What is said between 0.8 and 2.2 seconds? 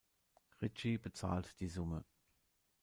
bezahlt die Summe.